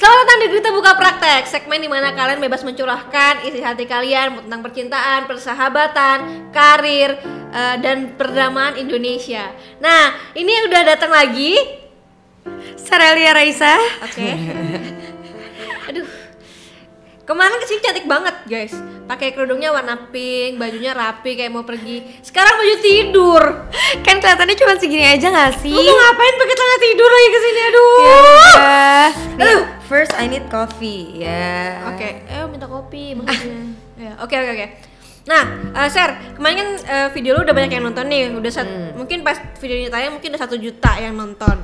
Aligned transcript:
Selamat 0.00 0.16
datang 0.24 0.40
di 0.40 0.48
Kita 0.56 0.70
Buka 0.72 0.92
Praktek, 0.96 1.44
segmen 1.44 1.76
di 1.76 1.84
mana 1.84 2.16
kalian 2.16 2.40
bebas 2.40 2.64
mencurahkan 2.64 3.44
isi 3.44 3.60
hati 3.60 3.84
kalian 3.84 4.48
tentang 4.48 4.64
percintaan, 4.64 5.28
persahabatan, 5.28 6.48
karir, 6.56 7.20
eh, 7.52 7.76
dan 7.84 8.16
perdamaian 8.16 8.80
Indonesia. 8.80 9.52
Nah, 9.76 10.32
ini 10.32 10.72
udah 10.72 10.82
datang 10.88 11.12
lagi. 11.12 11.52
Sarelia 12.80 13.36
Raisa. 13.36 13.76
Oke. 14.00 14.24
Aduh. 15.92 16.08
Kemarin 17.28 17.60
ke 17.60 17.66
sini 17.68 17.84
cantik 17.84 18.08
banget 18.08 18.36
guys 18.48 18.72
Pakai 19.10 19.34
kerudungnya 19.34 19.74
warna 19.74 20.06
pink, 20.14 20.54
bajunya 20.54 20.94
rapi 20.94 21.34
kayak 21.34 21.50
mau 21.50 21.66
pergi 21.66 22.22
Sekarang 22.22 22.62
baju 22.62 22.76
tidur 22.78 23.42
Kan 24.06 24.22
kelihatannya 24.22 24.54
cuma 24.54 24.78
segini 24.78 25.02
aja 25.02 25.34
gak 25.34 25.58
sih? 25.58 25.74
Lu 25.74 25.82
mau 25.82 25.98
ngapain 25.98 26.34
pakai 26.38 26.54
celana 26.54 26.78
tidur 26.78 27.10
lagi 27.10 27.28
ke 27.28 27.38
sini? 27.42 27.60
Aduh 27.60 27.98
Ya. 27.98 29.04
Nih. 29.34 29.58
First 29.90 30.14
I 30.14 30.30
need 30.30 30.46
coffee. 30.46 31.26
Ya. 31.26 31.82
Oke, 31.90 32.22
eh 32.22 32.46
minta 32.46 32.70
kopi 32.70 33.18
maksudnya. 33.18 33.74
ya, 33.98 34.12
oke 34.22 34.30
oke 34.30 34.50
oke. 34.54 34.66
Nah, 35.26 35.42
eh 35.74 35.88
Ser, 35.90 36.14
kemarin 36.38 36.56
kan 36.62 36.68
eh, 36.78 37.08
video 37.10 37.34
lu 37.34 37.42
udah 37.42 37.50
banyak 37.50 37.74
yang 37.74 37.82
nonton 37.82 38.06
nih, 38.06 38.30
udah 38.30 38.52
sat- 38.54 38.94
mungkin 38.94 39.26
pas 39.26 39.34
video 39.58 39.82
ini 39.82 39.90
tayang 39.90 40.14
mungkin 40.14 40.30
udah 40.30 40.42
satu 40.46 40.54
juta 40.54 40.94
yang 40.94 41.18
nonton. 41.18 41.58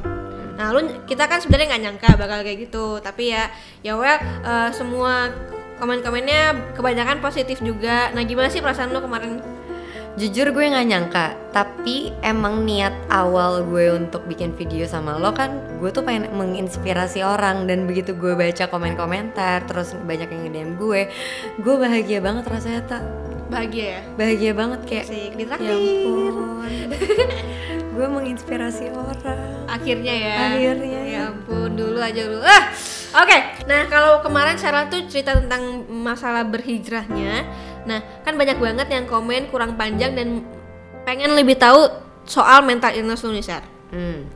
Nah, 0.59 0.75
lu 0.75 1.07
kita 1.07 1.31
kan 1.31 1.39
sebenarnya 1.39 1.79
nggak 1.79 1.83
nyangka 1.87 2.11
bakal 2.19 2.43
kayak 2.43 2.67
gitu, 2.67 2.99
tapi 2.99 3.31
ya 3.31 3.47
ya 3.87 3.95
well 3.95 4.19
eh, 4.43 4.71
semua 4.75 5.31
komen-komennya 5.79 6.75
kebanyakan 6.77 7.21
positif 7.21 7.61
juga. 7.61 8.13
Nah, 8.13 8.23
gimana 8.25 8.49
sih 8.49 8.61
perasaan 8.65 8.93
lu 8.93 9.01
kemarin? 9.01 9.41
Jujur 10.17 10.49
gue 10.49 10.65
nggak 10.65 10.89
nyangka, 10.89 11.27
tapi 11.53 12.09
emang 12.25 12.65
niat 12.65 12.97
awal 13.13 13.61
gue 13.69 13.93
untuk 13.93 14.25
bikin 14.25 14.57
video 14.57 14.89
sama 14.89 15.21
lo 15.21 15.37
kan 15.37 15.61
gue 15.77 15.93
tuh 15.93 16.09
pengen 16.09 16.33
menginspirasi 16.33 17.21
orang 17.21 17.69
dan 17.69 17.85
begitu 17.85 18.17
gue 18.17 18.33
baca 18.33 18.65
komen-komentar 18.65 19.69
terus 19.69 19.93
banyak 19.93 20.33
yang 20.33 20.41
nge-DM 20.49 20.71
gue, 20.81 21.13
gue 21.61 21.75
bahagia 21.77 22.25
banget 22.25 22.49
rasanya 22.49 22.83
tak 22.89 23.05
Bahagia 23.53 23.85
ya? 23.85 24.01
bahagia 24.17 24.53
banget 24.57 24.81
kayak 24.89 25.05
Asik, 25.05 25.33
ya 25.37 25.77
ampun 25.77 26.35
gue 27.97 28.07
menginspirasi 28.09 28.93
orang 28.93 29.57
Akhirnya 29.67 30.15
ya. 30.15 30.35
Akhirnya. 30.53 31.01
Ya 31.05 31.21
ampun, 31.33 31.77
dulu 31.77 31.99
aja 32.01 32.23
dulu. 32.25 32.41
Ah. 32.41 32.65
Oke. 33.13 33.39
Nah, 33.65 33.87
kalau 33.87 34.19
kemarin 34.19 34.57
Sarah 34.57 34.87
tuh 34.87 35.07
cerita 35.07 35.37
tentang 35.37 35.85
masalah 35.87 36.43
berhijrahnya. 36.43 37.47
Nah, 37.85 38.03
kan 38.23 38.35
banyak 38.35 38.59
banget 38.59 38.89
yang 38.91 39.05
komen 39.05 39.47
kurang 39.49 39.79
panjang 39.79 40.13
dan 40.13 40.43
pengen 41.03 41.39
lebih 41.39 41.55
tahu 41.55 41.87
soal 42.25 42.61
mental 42.61 42.91
illness 42.91 43.23
lu 43.23 43.31
nih, 43.31 43.45
Sar. 43.45 43.63
hmm. 43.91 44.35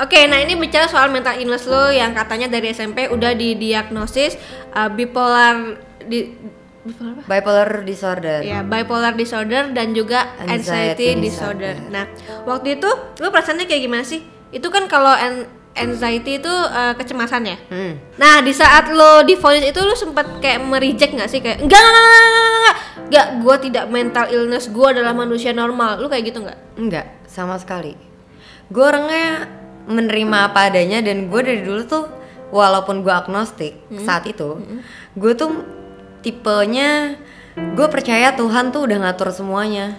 Oke, 0.00 0.24
nah 0.24 0.40
ini 0.40 0.56
bicara 0.56 0.88
soal 0.88 1.12
mental 1.12 1.36
illness 1.36 1.68
lo 1.68 1.92
yang 1.92 2.16
katanya 2.16 2.48
dari 2.48 2.72
SMP 2.72 3.04
udah 3.06 3.36
didiagnosis 3.36 4.32
uh, 4.72 4.88
bipolar 4.88 5.76
di 6.00 6.32
bipolar 6.80 7.12
apa? 7.12 7.22
bipolar 7.28 7.68
disorder 7.84 8.40
Ya, 8.40 8.64
bipolar 8.64 9.12
disorder 9.12 9.68
dan 9.76 9.92
juga 9.92 10.24
anxiety, 10.40 10.56
Anxiety 10.56 11.06
disorder. 11.20 11.74
disorder. 11.76 11.92
Nah, 11.92 12.04
waktu 12.48 12.80
itu 12.80 12.88
lu 13.20 13.28
perasaannya 13.28 13.68
kayak 13.68 13.82
gimana 13.84 14.00
sih? 14.00 14.24
Itu 14.48 14.72
kan 14.72 14.88
kalau 14.88 15.12
anxiety 15.74 16.42
itu 16.42 16.50
uh, 16.50 16.94
kecemasan 16.98 17.46
ya. 17.46 17.56
Hmm. 17.70 17.94
Nah, 18.18 18.42
di 18.42 18.50
saat 18.50 18.90
lo 18.90 19.22
divonis 19.22 19.70
itu 19.70 19.80
lu 19.80 19.94
sempat 19.94 20.42
kayak 20.42 20.60
merijek 20.66 21.14
nggak 21.14 21.30
sih 21.30 21.38
kayak 21.38 21.62
enggak 21.62 21.78
enggak 21.78 21.94
enggak 21.94 22.10
enggak 22.10 22.34
enggak, 22.34 22.76
enggak, 23.06 23.26
gue 23.38 23.56
tidak 23.70 23.84
mental 23.88 24.26
illness, 24.28 24.64
gue 24.66 24.86
adalah 24.86 25.14
manusia 25.14 25.50
normal. 25.54 26.02
Lu 26.02 26.10
kayak 26.10 26.24
gitu 26.34 26.38
nggak? 26.42 26.58
Enggak, 26.76 27.06
sama 27.30 27.54
sekali. 27.56 27.94
Gue 28.70 28.84
orangnya 28.86 29.46
menerima 29.86 30.52
apa 30.52 30.70
adanya 30.70 31.02
dan 31.02 31.26
gue 31.26 31.40
dari 31.42 31.62
dulu 31.62 31.82
tuh 31.86 32.04
walaupun 32.50 33.02
gue 33.06 33.14
agnostik 33.14 33.78
saat 34.02 34.26
itu, 34.26 34.58
gue 35.14 35.32
tuh 35.38 35.50
tipenya 36.20 37.16
gue 37.54 37.86
percaya 37.90 38.34
Tuhan 38.34 38.70
tuh 38.70 38.86
udah 38.86 38.98
ngatur 39.06 39.30
semuanya. 39.34 39.98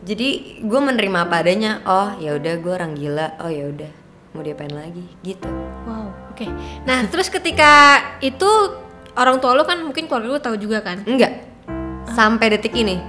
Jadi 0.00 0.60
gue 0.64 0.80
menerima 0.80 1.28
apa 1.28 1.44
adanya. 1.44 1.84
Oh 1.84 2.16
ya 2.16 2.40
udah 2.40 2.54
gue 2.56 2.72
orang 2.72 2.92
gila. 2.96 3.36
Oh 3.44 3.52
ya 3.52 3.68
udah 3.68 3.99
mau 4.30 4.42
diapain 4.46 4.70
lagi 4.70 5.02
gitu. 5.26 5.50
Wow, 5.86 6.14
oke. 6.30 6.46
Nah, 6.86 7.06
terus 7.10 7.26
ketika 7.26 7.98
itu 8.22 8.46
orang 9.18 9.42
tua 9.42 9.58
lu 9.58 9.66
kan 9.66 9.82
mungkin 9.82 10.06
keluarga 10.06 10.28
lu 10.30 10.40
tahu 10.40 10.56
juga 10.58 10.82
kan? 10.86 11.02
Enggak. 11.02 11.46
Sampai 12.14 12.54
detik 12.54 12.74
ini. 12.78 13.02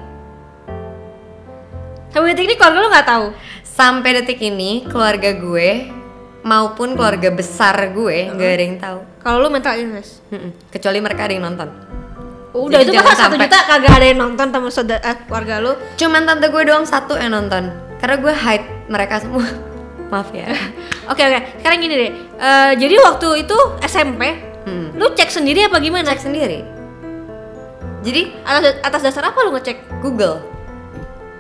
Sampai 2.10 2.34
detik 2.34 2.50
ini 2.50 2.56
keluarga 2.58 2.80
lu 2.81 2.90
nggak 2.90 3.08
tahu. 3.08 3.26
Sampai 3.62 4.10
detik 4.18 4.42
ini 4.42 4.86
keluarga 4.90 5.31
gue 5.38 5.70
maupun 6.42 6.98
keluarga 6.98 7.30
besar 7.30 7.78
gue 7.94 8.18
nggak 8.34 8.52
ada 8.52 8.64
yang 8.66 8.78
tahu. 8.81 9.00
Kalau 9.22 9.38
lu 9.46 9.50
mental 9.54 9.78
illness. 9.78 10.26
Kecuali 10.74 10.98
mereka 11.00 11.30
ada 11.30 11.34
yang 11.38 11.46
nonton. 11.46 11.70
Udah 12.52 12.84
Jadi 12.84 12.92
itu 12.92 12.98
jangan 13.00 13.16
satu 13.16 13.36
juta 13.40 13.60
kagak 13.64 13.94
ada 13.96 14.06
yang 14.12 14.20
nonton 14.20 14.48
sama 14.52 14.68
saudara 14.74 15.00
eh, 15.06 15.18
keluarga 15.24 15.56
lu. 15.64 15.72
Cuman 15.96 16.28
tante 16.28 16.52
gue 16.52 16.64
doang 16.68 16.84
satu 16.84 17.16
yang 17.16 17.31
nonton. 17.31 17.72
Karena 18.02 18.16
gue 18.20 18.34
hide 18.34 18.68
mereka 18.90 19.22
semua. 19.24 19.71
Maaf 20.12 20.30
ya. 20.36 20.52
Oke 21.08 21.24
oke. 21.24 21.40
Sekarang 21.64 21.80
gini 21.80 21.96
deh. 21.96 22.12
Eh, 22.38 22.72
jadi 22.78 22.96
waktu 23.00 23.48
itu 23.48 23.58
SMP, 23.82 24.52
Hmm. 24.62 24.94
lu 24.94 25.10
cek 25.16 25.32
sendiri 25.34 25.66
apa 25.66 25.82
gimana? 25.82 26.14
Cek 26.14 26.22
sendiri. 26.22 26.62
Jadi 28.02 28.34
Atas 28.44 28.78
atas 28.84 29.02
dasar 29.02 29.24
apa 29.32 29.42
lu 29.42 29.56
ngecek? 29.56 30.04
Google. 30.04 30.38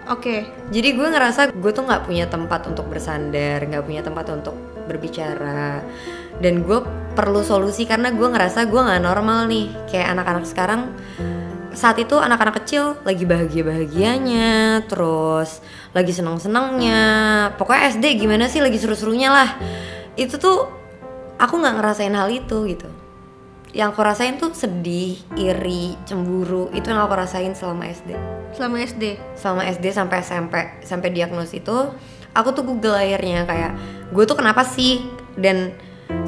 Oke. 0.09 0.49
Jadi 0.73 0.97
gue 0.97 1.07
ngerasa 1.07 1.53
gue 1.53 1.71
tuh 1.71 1.85
nggak 1.85 2.07
punya 2.07 2.25
tempat 2.25 2.65
untuk 2.65 2.89
bersandar, 2.89 3.61
nggak 3.61 3.83
punya 3.85 4.01
tempat 4.01 4.25
untuk 4.33 4.55
berbicara, 4.89 5.85
dan 6.41 6.53
gue 6.65 6.79
perlu 7.13 7.45
solusi 7.45 7.85
karena 7.85 8.09
gue 8.09 8.27
ngerasa 8.27 8.65
gue 8.65 8.81
nggak 8.81 9.03
normal 9.03 9.45
nih. 9.45 9.69
Kayak 9.87 10.17
anak-anak 10.17 10.45
sekarang 10.49 10.81
saat 11.71 11.97
itu 11.99 12.15
anak-anak 12.19 12.63
kecil 12.63 12.99
lagi 13.07 13.23
bahagia-bahagianya, 13.23 14.83
terus 14.87 15.63
lagi 15.95 16.11
senang-senangnya. 16.11 17.03
Pokoknya 17.55 17.91
SD 17.95 18.05
gimana 18.19 18.51
sih 18.51 18.59
lagi 18.59 18.77
seru-serunya 18.77 19.31
lah. 19.31 19.49
Itu 20.19 20.35
tuh 20.37 20.67
aku 21.39 21.53
nggak 21.57 21.75
ngerasain 21.79 22.13
hal 22.13 22.27
itu 22.31 22.67
gitu. 22.67 22.89
Yang 23.71 23.95
aku 23.95 24.01
rasain 24.03 24.35
tuh 24.35 24.51
sedih, 24.51 25.15
iri, 25.39 25.95
cemburu. 26.03 26.67
Itu 26.75 26.91
yang 26.91 27.07
aku 27.07 27.15
rasain 27.15 27.55
selama 27.55 27.87
SD 27.87 28.19
Selama 28.51 28.83
SD. 28.83 29.03
selama 29.39 29.63
SD 29.63 29.85
sampai 29.95 30.17
SMP 30.19 30.55
sampai 30.83 31.09
diagnosis 31.15 31.63
itu 31.63 31.77
aku 32.35 32.49
tuh 32.51 32.67
Google 32.67 32.99
akhirnya 32.99 33.47
kayak 33.47 33.71
gue 34.11 34.23
tuh 34.27 34.35
kenapa 34.35 34.67
sih 34.67 35.03
dan 35.39 35.71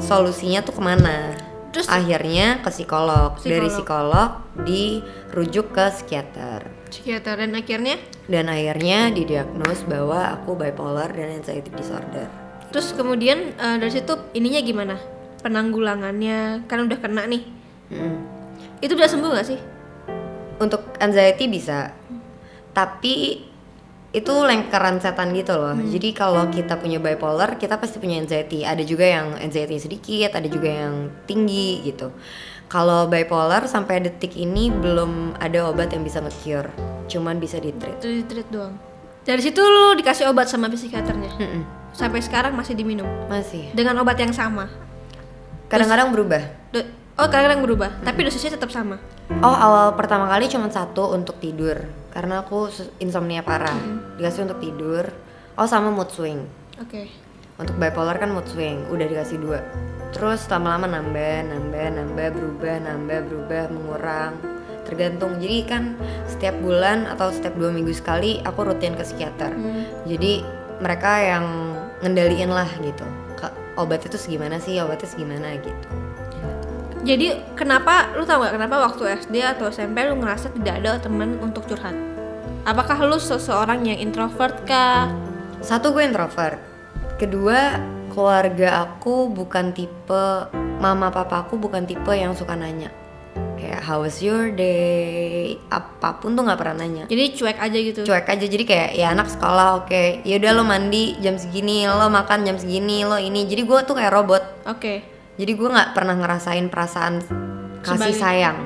solusinya 0.00 0.64
tuh 0.64 0.72
ke 0.72 0.82
mana 0.82 1.36
Terus- 1.74 1.90
akhirnya 1.90 2.62
ke 2.62 2.70
psikolog. 2.70 3.34
dari 3.42 3.66
Psikolog. 3.66 3.74
psikolog 3.74 4.30
dirujuk 4.62 5.74
ke 5.74 5.84
psikiater 5.90 6.60
Psikiater 6.86 7.42
dan 7.42 7.52
akhirnya 7.58 7.98
dan 8.30 8.46
akhirnya 8.46 9.10
didiagnos 9.10 9.82
bahwa 9.90 10.38
aku 10.38 10.54
bipolar 10.54 11.10
dan 11.10 11.42
anxiety 11.42 11.74
disorder 11.74 12.30
terus 12.70 12.94
kemudian 12.94 13.58
eh, 13.58 13.76
dari 13.82 13.90
situ 13.90 14.14
ininya 14.34 14.62
gimana? 14.62 14.96
Penanggulangannya 15.44 16.64
kan 16.64 16.88
udah 16.88 16.98
kena 17.04 17.28
nih. 17.28 17.44
Mm. 17.92 18.16
Itu 18.80 18.96
udah 18.96 19.06
sembuh 19.12 19.30
gak 19.36 19.44
sih? 19.44 19.60
untuk 20.58 20.94
anxiety 21.02 21.50
bisa 21.50 21.90
tapi 22.74 23.46
itu 24.14 24.30
lingkaran 24.30 25.02
setan 25.02 25.34
gitu 25.34 25.58
loh 25.58 25.74
jadi 25.74 26.14
kalau 26.14 26.46
kita 26.46 26.78
punya 26.78 27.02
bipolar 27.02 27.58
kita 27.58 27.82
pasti 27.82 27.98
punya 27.98 28.22
anxiety 28.22 28.62
ada 28.62 28.80
juga 28.80 29.02
yang 29.04 29.34
anxiety 29.42 29.74
sedikit 29.76 30.38
ada 30.38 30.46
juga 30.46 30.70
yang 30.70 31.10
tinggi 31.26 31.82
gitu 31.82 32.14
kalau 32.70 33.10
bipolar 33.10 33.66
sampai 33.66 34.00
detik 34.00 34.38
ini 34.38 34.70
belum 34.70 35.34
ada 35.42 35.66
obat 35.66 35.90
yang 35.90 36.06
bisa 36.06 36.22
nge-cure 36.22 36.70
cuman 37.10 37.36
bisa 37.36 37.58
di 37.58 37.74
treat 37.74 37.98
Itu 38.00 38.08
di 38.08 38.24
treat 38.24 38.48
doang. 38.48 38.74
Dari 39.24 39.40
situ 39.40 39.60
lu 39.60 39.96
dikasih 39.96 40.28
obat 40.28 40.48
sama 40.48 40.68
psikiaternya. 40.68 41.32
Mm-mm. 41.40 41.62
Sampai 41.92 42.20
sekarang 42.20 42.52
masih 42.52 42.76
diminum 42.76 43.06
masih 43.26 43.72
dengan 43.72 43.96
obat 44.00 44.16
yang 44.16 44.32
sama. 44.32 44.68
kadang-kadang 45.66 46.12
berubah 46.12 46.42
Do- 46.70 46.86
oh 47.16 47.26
kadang-kadang 47.26 47.62
berubah, 47.64 47.90
tapi 48.04 48.24
dosisnya 48.24 48.54
tetap 48.54 48.68
sama. 48.70 49.00
oh 49.40 49.56
awal 49.56 49.96
pertama 49.96 50.28
kali 50.28 50.46
cuma 50.46 50.68
satu 50.68 51.12
untuk 51.16 51.40
tidur 51.40 51.82
karena 52.14 52.46
aku 52.46 52.70
insomnia 53.02 53.42
parah 53.42 53.76
dikasih 54.16 54.46
untuk 54.46 54.62
tidur 54.62 55.04
oh 55.58 55.66
sama 55.66 55.90
mood 55.90 56.08
swing 56.14 56.46
Oke. 56.82 57.06
Untuk 57.54 57.78
bipolar 57.78 58.18
kan 58.18 58.34
mood 58.34 58.50
swing, 58.50 58.82
udah 58.90 59.06
dikasih 59.06 59.38
dua. 59.38 59.62
Terus 60.10 60.42
lama-lama 60.50 60.90
nambah, 60.90 61.54
nambah, 61.54 61.86
nambah, 61.94 62.28
berubah, 62.34 62.76
nambah, 62.82 63.18
berubah, 63.30 63.62
mengurang. 63.70 64.34
Tergantung. 64.82 65.38
Jadi 65.38 65.58
kan 65.62 65.94
setiap 66.26 66.58
bulan 66.58 67.06
atau 67.06 67.30
setiap 67.30 67.54
dua 67.54 67.70
minggu 67.70 67.94
sekali 67.94 68.42
aku 68.42 68.66
rutin 68.66 68.98
ke 68.98 69.06
psikiater. 69.06 69.54
Jadi 70.02 70.42
mereka 70.82 71.22
yang 71.22 71.46
ngendaliin 72.02 72.50
lah 72.50 72.66
gitu. 72.82 73.06
Obat 73.74 74.06
itu 74.06 74.14
segimana 74.14 74.62
sih, 74.62 74.78
obatnya 74.78 75.10
segimana 75.10 75.54
gitu. 75.58 75.88
Jadi 77.04 77.36
kenapa 77.52 78.16
lu 78.16 78.24
tau 78.24 78.40
gak 78.40 78.56
kenapa 78.56 78.80
waktu 78.80 79.20
SD 79.20 79.44
atau 79.44 79.68
SMP 79.68 80.08
lu 80.08 80.16
ngerasa 80.16 80.48
tidak 80.56 80.74
ada 80.80 80.96
teman 81.04 81.36
untuk 81.44 81.68
curhat? 81.68 81.92
Apakah 82.64 82.96
lu 83.04 83.20
seseorang 83.20 83.84
yang 83.84 84.00
introvert 84.00 84.64
kah? 84.64 85.12
Satu 85.60 85.92
gue 85.92 86.00
introvert. 86.00 86.56
Kedua, 87.20 87.76
keluarga 88.08 88.88
aku 88.88 89.28
bukan 89.28 89.76
tipe 89.76 90.48
mama 90.80 91.12
papaku 91.12 91.60
bukan 91.60 91.84
tipe 91.84 92.14
yang 92.14 92.32
suka 92.32 92.54
nanya 92.54 92.94
kayak 93.64 93.80
how 93.80 94.04
was 94.04 94.20
your 94.20 94.52
day 94.52 95.56
apa 95.72 96.20
pun 96.20 96.36
tuh 96.36 96.44
nggak 96.44 96.60
pernah 96.60 96.84
nanya 96.84 97.04
Jadi 97.08 97.24
cuek 97.32 97.58
aja 97.58 97.78
gitu. 97.80 98.00
cuek 98.04 98.26
aja 98.28 98.44
jadi 98.44 98.64
kayak 98.68 98.90
ya 98.92 99.06
anak 99.16 99.32
sekolah 99.32 99.82
oke 99.82 100.20
ya 100.22 100.36
udah 100.36 100.50
lo 100.52 100.62
mandi 100.68 101.16
jam 101.24 101.40
segini 101.40 101.88
lo 101.88 102.12
makan 102.12 102.44
jam 102.44 102.56
segini 102.60 103.08
lo 103.08 103.16
ini 103.16 103.48
jadi 103.48 103.64
gue 103.64 103.78
tuh 103.88 103.96
kayak 103.96 104.12
robot 104.12 104.42
Oke. 104.68 105.13
Jadi 105.34 105.52
gue 105.54 105.68
nggak 105.70 105.90
pernah 105.92 106.14
ngerasain 106.14 106.66
perasaan 106.70 107.14
kasih 107.82 107.98
Sebagai- 107.98 108.20
sayang 108.20 108.58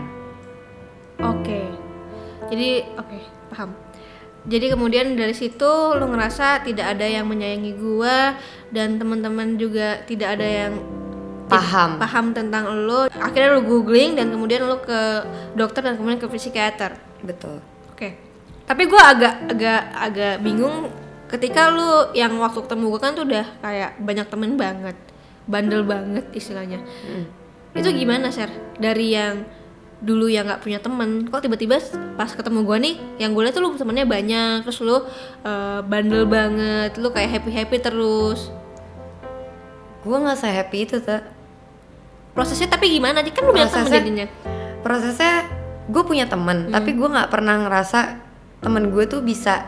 Oke. 1.18 1.66
Jadi 2.48 2.86
oke, 2.94 3.18
paham. 3.50 3.74
Jadi 4.48 4.70
kemudian 4.70 5.18
dari 5.18 5.34
situ 5.34 5.66
lu 5.98 6.06
ngerasa 6.08 6.62
tidak 6.62 6.96
ada 6.96 7.04
yang 7.04 7.26
menyayangi 7.26 7.74
gua 7.76 8.38
dan 8.70 8.96
teman-teman 8.96 9.58
juga 9.58 10.00
tidak 10.06 10.38
ada 10.38 10.46
yang 10.46 10.72
paham 11.50 11.98
paham 11.98 12.32
tentang 12.32 12.70
lo. 12.86 13.10
Akhirnya 13.10 13.58
lu 13.58 13.66
googling 13.66 14.14
dan 14.14 14.30
kemudian 14.30 14.64
lu 14.64 14.78
ke 14.80 15.26
dokter 15.58 15.82
dan 15.84 15.98
kemudian 15.98 16.22
ke 16.22 16.30
psikiater. 16.30 16.96
betul 17.18 17.58
Oke. 17.92 18.14
Tapi 18.62 18.82
gua 18.86 19.10
agak 19.10 19.34
agak 19.50 19.82
agak 19.90 20.34
bingung 20.38 20.86
ketika 21.26 21.68
lu 21.68 22.14
yang 22.14 22.30
waktu 22.38 22.62
ketemu 22.62 22.84
gua 22.94 23.00
kan 23.02 23.12
tuh 23.18 23.26
udah 23.26 23.46
kayak 23.58 23.98
banyak 24.00 24.26
temen 24.30 24.54
banget, 24.54 24.96
bandel 25.48 25.82
banget 25.82 26.28
istilahnya. 26.30 26.78
Itu 27.72 27.88
gimana, 27.90 28.28
Ser? 28.28 28.52
Dari 28.76 29.10
yang 29.10 29.42
dulu 29.98 30.28
yang 30.28 30.46
nggak 30.46 30.60
punya 30.60 30.78
temen, 30.78 31.26
kok 31.26 31.40
tiba-tiba 31.40 31.82
pas 32.14 32.30
ketemu 32.30 32.62
gua 32.62 32.78
nih, 32.78 32.94
yang 33.18 33.32
gue 33.32 33.42
lihat 33.42 33.50
tuh 33.50 33.60
lu 33.60 33.74
temennya 33.74 34.04
banyak, 34.04 34.62
terus 34.62 34.78
lu 34.78 34.94
eh, 35.42 35.80
bandel 35.82 36.22
banget, 36.24 36.94
lu 36.96 37.08
kayak 37.08 37.30
happy 37.32 37.50
happy 37.50 37.78
terus. 37.78 38.52
gue 39.98 40.14
nggak 40.14 40.36
se 40.36 40.46
happy 40.46 40.78
itu 40.80 40.96
tuh 40.98 41.20
Prosesnya 42.30 42.70
tapi 42.70 42.86
gimana? 42.88 43.18
Kan 43.20 43.42
lu 43.42 43.50
banyak 43.50 43.66
temen 43.66 43.82
Prosesnya- 43.82 43.98
jadinya. 43.98 44.26
prosesnya 44.78 45.34
gue 45.84 46.02
punya 46.02 46.24
teman 46.24 46.70
tapi 46.70 46.92
gue 46.92 47.08
nggak 47.08 47.28
pernah 47.28 47.58
ngerasa 47.58 48.14
temen 48.60 48.88
gue 48.88 49.04
tuh 49.04 49.20
bisa 49.20 49.66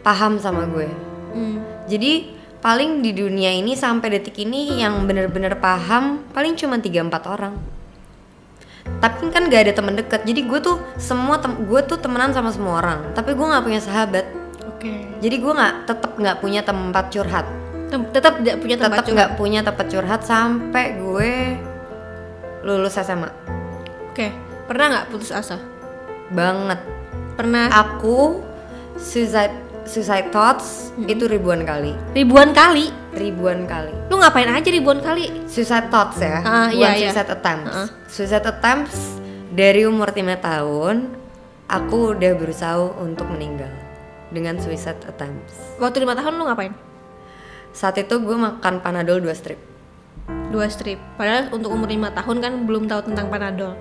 paham 0.00 0.36
sama 0.36 0.66
gue 0.66 0.88
Hmm. 1.28 1.60
jadi 1.84 2.37
paling 2.58 3.00
di 3.06 3.14
dunia 3.14 3.54
ini 3.54 3.78
sampai 3.78 4.18
detik 4.18 4.34
ini 4.42 4.82
yang 4.82 5.06
bener-bener 5.06 5.54
paham 5.56 6.26
paling 6.34 6.58
cuma 6.58 6.82
3-4 6.82 7.06
orang 7.30 7.54
tapi 8.98 9.30
kan 9.30 9.46
gak 9.46 9.68
ada 9.68 9.72
teman 9.76 9.94
dekat 9.94 10.26
jadi 10.26 10.40
gue 10.42 10.58
tuh 10.58 10.76
semua 10.98 11.38
tem- 11.38 11.60
gue 11.60 11.80
tuh 11.86 12.00
temenan 12.00 12.34
sama 12.34 12.50
semua 12.50 12.82
orang 12.82 13.14
tapi 13.14 13.36
gue 13.36 13.46
nggak 13.46 13.62
punya 13.62 13.78
sahabat 13.78 14.26
Oke. 14.66 14.90
jadi 15.22 15.36
gue 15.38 15.52
nggak 15.54 15.74
tetap 15.86 16.12
nggak 16.18 16.36
punya 16.42 16.60
tempat 16.64 17.04
curhat 17.12 17.46
Tem- 17.88 18.04
Tetap 18.10 18.42
tidak 18.42 18.56
punya 18.60 18.76
tempat 18.76 18.96
tetap 19.00 19.06
curhat. 19.06 19.16
nggak 19.16 19.30
punya 19.38 19.60
tempat 19.62 19.86
curhat 19.88 20.20
sampai 20.26 20.84
gue 20.98 21.32
lulus 22.66 22.98
SMA 22.98 23.30
Oke. 24.10 24.34
Pernah 24.66 24.84
nggak 24.90 25.06
putus 25.14 25.30
asa? 25.30 25.62
banget 26.28 26.82
Pernah 27.38 27.70
aku 27.70 28.42
suicide 28.98 29.54
suicide 29.88 30.28
thoughts 30.28 30.92
Hmm. 30.92 31.08
itu 31.08 31.24
ribuan 31.24 31.64
kali 31.64 31.96
ribuan 32.12 32.52
kali. 32.52 32.92
ribuan 33.14 33.64
kali 33.64 33.90
Lu 34.06 34.20
ngapain 34.20 34.46
aja 34.46 34.68
ribuan 34.68 35.00
kali? 35.00 35.48
suicide 35.48 35.88
thoughts 35.88 36.20
ya 36.20 36.38
Ah, 36.40 36.68
bukan 36.68 36.76
iya, 36.76 36.88
iya. 36.94 37.08
suicide 37.08 37.30
attempts 37.32 37.72
Ah. 37.72 37.88
suicide 38.06 38.46
attempts 38.46 38.98
dari 39.50 39.82
umur 39.82 40.12
5 40.12 40.36
tahun 40.38 41.16
aku 41.66 42.14
udah 42.14 42.32
berusaha 42.34 42.76
untuk 42.98 43.26
meninggal 43.26 43.72
dengan 44.28 44.56
suicide 44.56 45.00
attempts 45.02 45.56
Waktu 45.78 46.04
lima 46.04 46.12
tahun 46.12 46.36
lu 46.36 46.44
ngapain? 46.44 46.76
saat 47.70 47.96
itu 47.96 48.14
gue 48.14 48.36
makan 48.36 48.78
panadol 48.78 49.18
2 49.18 49.32
strip 49.32 49.58
Dua 50.48 50.64
strip. 50.66 50.96
Padahal 51.16 51.48
untuk 51.50 51.68
umur 51.68 51.88
lima 51.88 52.08
tahun 52.10 52.36
kan 52.38 52.52
belum 52.64 52.84
tahu 52.84 53.00
tentang 53.02 53.28
panadol. 53.28 53.72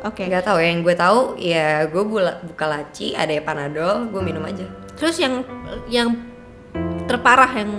Oke. 0.00 0.24
nggak 0.24 0.44
tahu 0.44 0.56
ya 0.58 0.68
yang 0.68 0.80
gue 0.80 0.92
tahu 0.94 1.20
ya 1.36 1.68
gue 1.84 2.02
buka 2.46 2.66
laci 2.66 3.12
ada 3.12 3.28
ya 3.28 3.40
panadol 3.40 4.04
gue 4.06 4.20
minum 4.20 4.40
aja 4.40 4.64
Terus 4.96 5.16
yang 5.20 5.44
yang 5.86 6.08
terparah 7.06 7.52
yang 7.54 7.70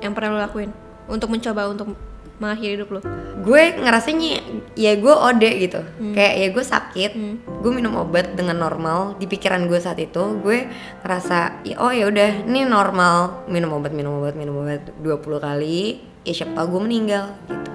yang 0.00 0.12
pernah 0.12 0.36
lu 0.36 0.40
lakuin 0.40 0.70
untuk 1.06 1.30
mencoba 1.32 1.70
untuk 1.70 1.96
mengakhiri 2.40 2.80
hidup 2.80 2.88
lu? 2.88 3.00
gue 3.40 3.62
ngerasanya 3.72 4.40
ya 4.76 4.92
gue 5.00 5.14
ode 5.16 5.50
gitu 5.64 5.80
kayak 6.12 6.34
ya 6.36 6.48
gue 6.52 6.64
sakit 6.64 7.10
Hmm. 7.16 7.36
gue 7.64 7.72
minum 7.72 7.96
obat 7.96 8.36
dengan 8.36 8.60
normal 8.60 9.16
di 9.16 9.24
pikiran 9.24 9.64
gue 9.64 9.80
saat 9.80 9.96
itu 9.96 10.40
gue 10.44 10.68
ngerasa 11.00 11.64
ya 11.64 11.80
oh 11.80 11.88
ya 11.88 12.08
udah 12.08 12.44
ini 12.44 12.68
normal 12.68 13.44
minum 13.48 13.76
obat 13.76 13.96
minum 13.96 14.20
obat 14.20 14.36
minum 14.36 14.60
obat 14.60 14.92
20 15.00 15.24
kali 15.40 16.04
ya 16.24 16.32
siapa 16.36 16.68
gue 16.68 16.80
meninggal 16.80 17.32
gitu 17.48 17.70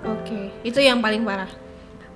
Oke. 0.00 0.48
Itu 0.64 0.80
yang 0.80 1.04
paling 1.04 1.28
parah. 1.28 1.48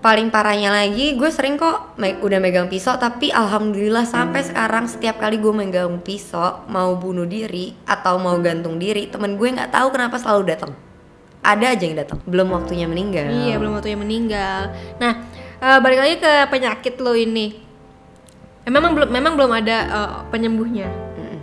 Paling 0.05 0.29
parahnya 0.29 0.69
lagi 0.69 1.17
gue 1.17 1.31
sering 1.33 1.57
kok 1.57 1.97
me- 1.97 2.21
udah 2.21 2.37
megang 2.37 2.69
pisau 2.69 3.01
tapi 3.01 3.33
alhamdulillah 3.33 4.05
sampai 4.05 4.45
sekarang 4.45 4.85
setiap 4.85 5.17
kali 5.17 5.41
gue 5.41 5.49
megang 5.49 5.97
pisau 6.05 6.61
mau 6.69 6.93
bunuh 7.01 7.25
diri 7.25 7.73
atau 7.89 8.21
mau 8.21 8.37
gantung 8.37 8.77
diri 8.77 9.09
temen 9.09 9.41
gue 9.41 9.49
nggak 9.49 9.73
tahu 9.73 9.97
kenapa 9.97 10.21
selalu 10.21 10.53
datang 10.53 10.77
ada 11.41 11.73
aja 11.73 11.81
yang 11.89 11.97
datang 11.97 12.21
belum 12.29 12.53
waktunya 12.53 12.85
meninggal 12.85 13.33
Iya, 13.33 13.57
belum 13.57 13.77
waktunya 13.77 14.01
meninggal. 14.01 14.73
Nah, 14.97 15.13
eh, 15.61 15.79
balik 15.81 16.01
lagi 16.01 16.15
ke 16.17 16.33
penyakit 16.49 16.97
lo 17.05 17.13
ini. 17.13 17.61
Memang 18.65 18.97
belum 18.97 19.09
memang 19.13 19.33
belum 19.37 19.53
ada 19.53 19.77
eh, 19.85 20.13
penyembuhnya. 20.33 20.89
Mm-mm. 20.89 21.41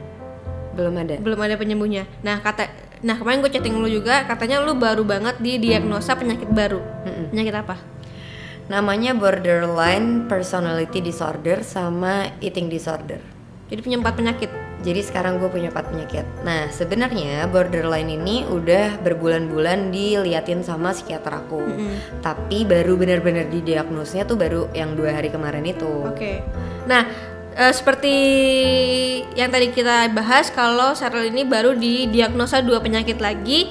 belum 0.73 0.93
ada 1.01 1.15
belum 1.21 1.39
ada 1.45 1.53
penyembuhnya. 1.53 2.09
Nah 2.25 2.41
kata, 2.41 2.65
nah 3.05 3.13
kemarin 3.13 3.45
gue 3.45 3.51
chatting 3.53 3.77
lu 3.77 3.85
juga, 3.89 4.25
katanya 4.25 4.57
lu 4.65 4.73
baru 4.73 5.05
banget 5.05 5.37
didiagnosa 5.37 6.17
penyakit 6.17 6.49
baru. 6.49 6.81
Mm-mm. 7.05 7.29
Penyakit 7.29 7.55
apa? 7.61 8.00
Namanya 8.71 9.11
borderline 9.11 10.31
personality 10.31 11.03
disorder 11.03 11.59
sama 11.59 12.31
eating 12.39 12.71
disorder 12.71 13.19
Jadi 13.67 13.79
punya 13.83 13.97
empat 13.99 14.15
penyakit. 14.15 14.51
jadi 14.81 15.03
sekarang 15.05 15.37
gue 15.37 15.45
punya 15.51 15.69
empat 15.69 15.91
penyakit 15.91 16.25
nah 16.41 16.71
sebenarnya 16.71 17.45
borderline 17.51 18.15
ini 18.15 18.47
udah 18.47 18.97
berbulan-bulan 19.03 19.91
diliatin 19.91 20.63
sama 20.63 20.95
psikiater 20.95 21.35
aku 21.35 21.61
Mm-mm. 21.61 22.23
tapi 22.23 22.63
baru 22.65 22.97
bener-bener 22.97 23.45
didiagnosnya 23.51 24.23
tuh 24.25 24.39
baru 24.39 24.71
yang 24.73 24.95
dua 24.95 25.13
hari 25.19 25.29
kemarin 25.29 25.67
itu 25.67 26.07
Oke. 26.07 26.41
Nah 26.89 27.05
eh, 27.53 27.73
seperti 27.75 28.15
yang 29.35 29.51
tadi 29.53 29.69
kita 29.69 30.09
bahas, 30.15 30.49
kalau 30.49 30.95
Cheryl 30.97 31.29
ini 31.29 31.43
baru 31.45 31.75
didiagnosa 31.77 32.63
dua 32.65 32.81
penyakit 32.81 33.21
lagi, 33.21 33.69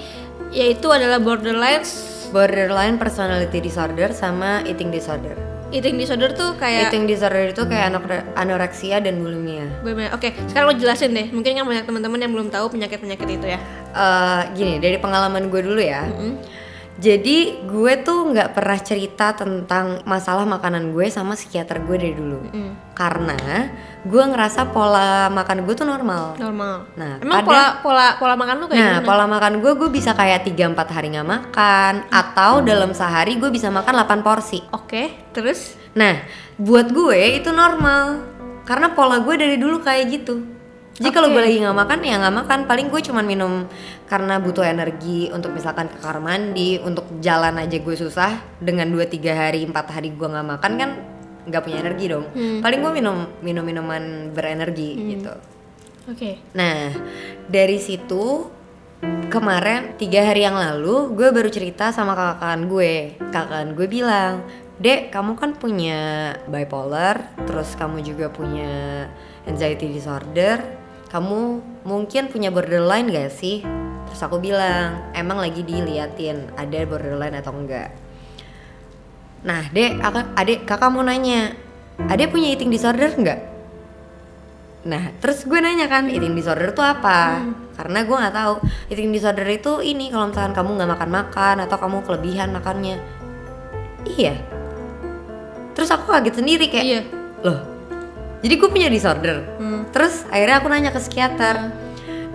yaitu 0.55 0.89
adalah 0.93 1.19
borderline 1.19 1.83
borderline 2.31 2.97
personality 2.97 3.59
disorder 3.59 4.11
sama 4.11 4.63
eating 4.65 4.89
disorder 4.89 5.35
eating 5.71 5.95
disorder 5.95 6.35
tuh 6.35 6.59
kayak 6.59 6.91
eating 6.91 7.07
disorder 7.07 7.47
itu 7.47 7.63
kayak 7.63 7.95
anore- 7.95 8.27
anoreksia 8.35 8.99
dan 8.99 9.23
bulimia 9.23 9.71
Bener. 9.81 10.11
Oke, 10.11 10.35
sekarang 10.47 10.67
lo 10.67 10.75
jelasin 10.75 11.15
deh. 11.15 11.31
Mungkin 11.31 11.55
kan 11.55 11.63
banyak 11.63 11.87
teman-teman 11.87 12.19
yang 12.19 12.33
belum 12.35 12.51
tahu 12.51 12.75
penyakit-penyakit 12.75 13.29
itu 13.31 13.47
ya. 13.47 13.59
Eh, 13.91 14.41
gini 14.55 14.79
dari 14.79 14.99
pengalaman 14.99 15.47
gue 15.47 15.63
dulu 15.63 15.79
ya 15.79 16.07
Mm-mm. 16.07 16.39
Jadi 17.01 17.37
gue 17.65 17.93
tuh 17.99 18.29
nggak 18.29 18.53
pernah 18.53 18.77
cerita 18.77 19.33
tentang 19.33 20.05
masalah 20.05 20.45
makanan 20.45 20.93
gue 20.93 21.09
sama 21.09 21.33
psikiater 21.33 21.81
gue 21.81 21.97
dari 21.97 22.13
dulu 22.13 22.45
Mm. 22.47 22.93
Karena 22.93 23.41
gue 24.01 24.23
ngerasa 24.23 24.69
pola 24.69 25.27
makan 25.27 25.65
gue 25.65 25.73
tuh 25.73 25.85
normal 25.85 26.37
Normal. 26.37 26.93
Nah, 26.95 27.17
Emang 27.19 27.41
pada- 27.41 27.49
pola 27.49 27.65
pola 27.81 28.07
pola 28.15 28.35
makan 28.35 28.57
lu 28.59 28.67
kayak 28.67 28.77
Nah 28.77 28.93
gimana? 28.95 29.09
pola 29.09 29.25
makan 29.27 29.53
gue, 29.59 29.73
gue 29.75 29.89
bisa 29.89 30.13
kayak 30.13 30.45
3-4 30.45 30.77
hari 30.91 31.07
nggak 31.11 31.25
makan 31.27 31.93
Atau 32.07 32.61
dalam 32.61 32.93
sehari 32.93 33.35
gue 33.35 33.49
bisa 33.49 33.69
makan 33.69 33.97
8 33.97 34.21
porsi 34.21 34.61
Oke, 34.71 35.33
terus? 35.33 35.81
Nah 35.93 36.21
buat 36.55 36.87
gue 36.87 37.21
itu 37.35 37.49
normal 37.51 38.29
Karena 38.63 38.93
pola 38.93 39.19
gue 39.19 39.35
dari 39.35 39.57
dulu 39.57 39.81
kayak 39.81 40.05
gitu 40.13 40.60
jadi 41.01 41.17
kalau 41.17 41.33
Oke. 41.33 41.41
gue 41.41 41.43
lagi 41.49 41.59
nggak 41.65 41.79
makan 41.81 41.99
ya 42.05 42.17
nggak 42.21 42.37
makan. 42.45 42.59
Paling 42.69 42.87
gue 42.93 43.01
cuman 43.01 43.25
minum 43.25 43.53
karena 44.05 44.37
butuh 44.37 44.69
energi 44.69 45.33
untuk 45.33 45.57
misalkan 45.57 45.89
ke 45.89 45.97
kamar 45.97 46.21
mandi 46.21 46.77
untuk 46.77 47.09
jalan 47.25 47.57
aja 47.57 47.81
gue 47.81 47.97
susah. 47.97 48.61
Dengan 48.61 48.93
2-3 48.93 49.33
hari 49.33 49.65
4 49.65 49.73
hari 49.73 50.13
gue 50.13 50.29
nggak 50.29 50.49
makan 50.61 50.73
kan 50.77 50.91
nggak 51.49 51.63
punya 51.65 51.81
energi 51.81 52.05
dong. 52.13 52.29
Hmm. 52.37 52.61
paling 52.61 52.85
gue 52.85 52.93
minum 52.93 53.17
minum 53.41 53.65
minuman 53.65 54.29
berenergi 54.37 55.17
gitu. 55.17 55.33
Oke. 56.05 56.37
nah 56.53 56.93
dari 57.49 57.81
situ 57.81 58.51
kemarin 59.33 59.97
tiga 59.97 60.21
hari 60.21 60.45
yang 60.45 60.59
lalu 60.59 61.17
gue 61.17 61.33
baru 61.33 61.49
cerita 61.49 61.97
sama 61.97 62.13
kakak 62.13 62.69
gue. 62.69 63.17
Kakak 63.33 63.73
gue 63.73 63.89
bilang 63.89 64.45
dek 64.77 65.09
kamu 65.13 65.33
kan 65.37 65.57
punya 65.57 66.33
bipolar 66.49 67.37
terus 67.49 67.73
kamu 67.77 68.01
juga 68.01 68.33
punya 68.33 69.09
anxiety 69.45 69.93
disorder 69.93 70.80
kamu 71.11 71.41
mungkin 71.85 72.31
punya 72.31 72.55
borderline 72.55 73.11
gak 73.11 73.35
sih 73.35 73.67
terus 74.09 74.21
aku 74.23 74.39
bilang 74.39 75.11
emang 75.13 75.43
lagi 75.43 75.63
diliatin 75.63 76.55
ada 76.55 76.79
borderline 76.87 77.37
atau 77.37 77.53
enggak 77.55 77.91
nah 79.43 79.67
dek 79.71 79.99
adik 80.37 80.65
kakak 80.65 80.91
mau 80.93 81.03
nanya 81.03 81.55
adek 82.07 82.31
punya 82.31 82.55
eating 82.55 82.71
disorder 82.71 83.11
enggak 83.15 83.41
Nah, 84.81 85.13
terus 85.21 85.45
gue 85.45 85.61
nanya 85.61 85.93
kan, 85.93 86.09
eating 86.09 86.33
disorder 86.33 86.73
itu 86.73 86.81
apa? 86.81 87.45
Karena 87.77 88.01
gue 88.01 88.17
nggak 88.17 88.33
tahu. 88.33 88.65
Eating 88.89 89.13
disorder 89.13 89.45
itu 89.45 89.85
ini 89.85 90.09
kalau 90.09 90.33
misalkan 90.33 90.57
kamu 90.57 90.81
nggak 90.81 90.91
makan-makan 90.97 91.57
atau 91.69 91.77
kamu 91.77 92.01
kelebihan 92.01 92.49
makannya. 92.49 92.97
iya 94.09 94.41
terus 95.75 95.91
aku 95.91 96.13
kaget 96.13 96.35
sendiri 96.41 96.67
kayak 96.69 96.85
Iya. 96.85 97.01
loh 97.41 97.61
jadi 98.41 98.55
gue 98.57 98.69
punya 98.69 98.89
disorder 98.89 99.45
Hmm. 99.57 99.70
Terus 99.91 100.23
akhirnya 100.31 100.57
aku 100.63 100.67
nanya 100.71 100.91
ke 100.95 101.01
psikiater 101.03 101.75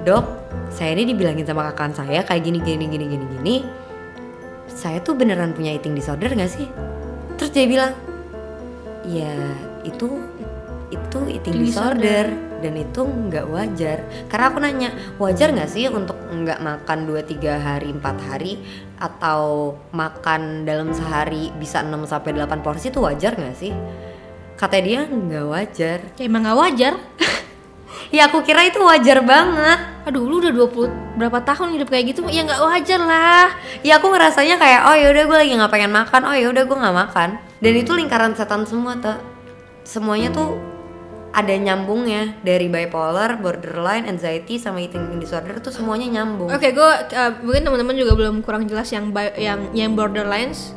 dok 0.06 0.46
saya 0.76 0.92
ini 0.92 1.16
dibilangin 1.16 1.48
sama 1.48 1.72
kakak 1.72 1.96
saya 1.96 2.20
kayak 2.28 2.44
gini 2.44 2.60
gini 2.60 2.86
gini 2.92 3.06
gini 3.08 3.26
gini. 3.40 3.56
Saya 4.68 5.00
tuh 5.00 5.16
beneran 5.16 5.56
punya 5.56 5.72
eating 5.72 5.96
disorder 5.96 6.28
gak 6.36 6.52
sih? 6.52 6.68
Terus 7.40 7.52
dia 7.56 7.64
bilang 7.64 7.96
ya 9.08 9.32
itu 9.88 10.20
itu 10.92 11.18
eating 11.32 11.64
disorder. 11.64 12.28
dan 12.56 12.82
itu 12.82 13.06
nggak 13.06 13.46
wajar. 13.52 14.02
Karena 14.26 14.46
aku 14.50 14.58
nanya 14.58 14.90
wajar 15.22 15.54
nggak 15.54 15.70
sih 15.70 15.86
untuk 15.86 16.18
nggak 16.18 16.58
makan 16.66 17.06
2-3 17.06 17.62
hari 17.62 17.94
4 17.94 18.02
hari 18.26 18.54
atau 18.98 19.76
makan 19.94 20.66
dalam 20.66 20.90
sehari 20.90 21.54
bisa 21.62 21.86
6 21.86 22.10
sampai 22.10 22.34
8 22.34 22.66
porsi 22.66 22.90
itu 22.90 23.06
wajar 23.06 23.38
nggak 23.38 23.54
sih? 23.60 23.70
Kata 24.58 24.82
dia 24.82 25.06
nggak 25.06 25.46
wajar. 25.46 26.00
Ya 26.18 26.24
emang 26.26 26.48
gak 26.48 26.58
wajar. 26.58 26.94
Ya 28.10 28.28
aku 28.28 28.42
kira 28.42 28.64
itu 28.64 28.80
wajar 28.80 29.22
banget 29.22 29.80
Aduh, 30.06 30.22
lu 30.22 30.38
udah 30.38 30.54
20 30.54 31.18
berapa 31.18 31.42
tahun 31.42 31.74
hidup 31.74 31.90
kayak 31.90 32.14
gitu? 32.14 32.22
Ya 32.30 32.46
nggak 32.46 32.62
wajar 32.62 33.02
lah. 33.02 33.50
ya 33.82 33.98
aku 33.98 34.14
ngerasanya 34.14 34.62
kayak 34.62 34.82
oh 34.86 34.94
yaudah 34.94 35.24
gue 35.26 35.38
lagi 35.42 35.52
nggak 35.58 35.74
pengen 35.74 35.90
makan 35.90 36.22
oh 36.30 36.36
yaudah 36.38 36.62
gue 36.62 36.78
nggak 36.78 36.94
makan 36.96 37.30
dan 37.58 37.74
itu 37.74 37.90
lingkaran 37.90 38.38
setan 38.38 38.70
semua 38.70 38.94
tuh 39.02 39.18
semuanya 39.82 40.30
tuh 40.30 40.62
ada 41.36 41.52
nyambungnya 41.52 42.38
dari 42.40 42.72
bipolar, 42.72 43.36
borderline, 43.36 44.08
anxiety 44.08 44.56
sama 44.56 44.80
eating 44.80 45.20
disorder 45.20 45.60
tuh 45.60 45.68
semuanya 45.68 46.08
nyambung. 46.08 46.48
Oke, 46.48 46.72
gue 46.72 46.92
mungkin 47.44 47.60
teman-teman 47.60 47.92
juga 48.00 48.16
belum 48.16 48.40
kurang 48.40 48.70
jelas 48.70 48.88
yang 48.88 49.12
bi- 49.12 49.36
yang 49.36 49.68
yang 49.76 49.92
borderlines 49.92 50.72